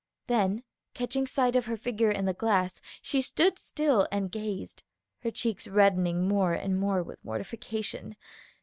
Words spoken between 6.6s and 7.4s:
more with